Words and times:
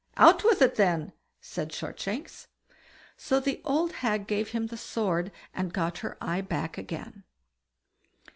"Out 0.17 0.43
with 0.43 0.63
it, 0.63 0.77
then!" 0.77 1.13
said 1.41 1.69
Shortshanks. 1.71 2.47
So 3.17 3.39
the 3.39 3.61
old 3.63 3.91
hag 4.01 4.25
gave 4.25 4.49
him 4.49 4.65
the 4.65 4.75
sword, 4.75 5.31
and 5.53 5.71
got 5.71 5.99
her 5.99 6.17
eye 6.19 6.41
back 6.41 6.75
again. 6.75 7.23